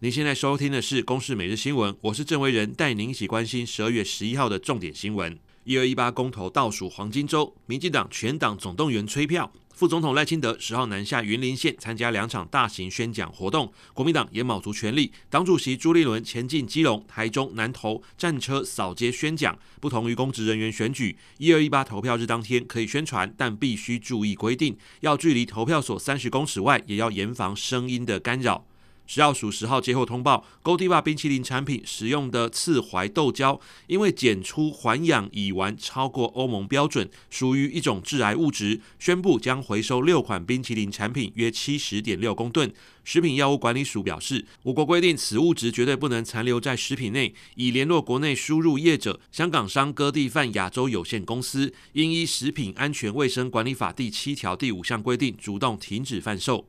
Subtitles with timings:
[0.00, 5.38] 您现在收听的是《公视每日新闻》，我是郑维仁，带您一起关心十二月十一号的重点新闻。
[5.64, 9.50] 一二一八公投倒数黄金周，民进党全党总动员催票。
[9.72, 15.10] 副总统赖清德十号南下云林县参加两场大型宣讲活动，国民党也卯足全力。
[15.30, 19.58] 党主席朱立伦前进基隆、台中、南投战车扫街宣讲。
[19.80, 28.66] 不同于公职人员选举，一二一八投票日当天可以宣传，但必须注意规定，要距离投票所三十公尺外，也要严防声音的干扰。
[29.06, 42.72] 食药署十号接获通报，Godiva 冰淇淋产品使用的刺槐豆胶，因为检出环氧乙烷超过欧盟标准，属于一种致癌物质，宣布将回收六款冰淇淋产品，约七十点六公吨。
[43.04, 56.66] 食品药物管理署表示，我国规定此物质绝对不能残留在食品内，已联络国内输入业者香港商哥地范亚洲有限公司，应依《食品安全卫生管理法》第七条第五项规定，主动停止贩售。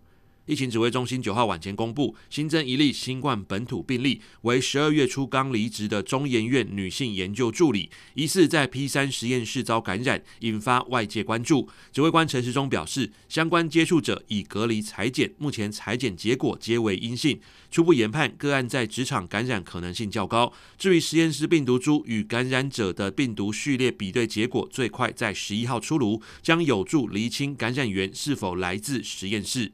[0.47, 11.67] 疫情指挥中心九号晚间公布，新增一例新冠本土病例，为十二月初刚离职的中研院女性研究助理，疑似在 P 三实验室遭感染，引发外界关注。
[11.91, 20.53] 指挥官陈时中表示，相关接触者已隔离采检，目前采检结果皆为阴性，初步研判个案在职场感染可能性较高。
[20.77, 29.73] 至于实验室病毒株与感染者的病毒序列比对结果，最快在十一号出炉，将有助厘清感染源是否来自实验室。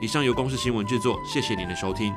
[0.00, 2.12] 以上由公司新闻制作，谢谢您的收听。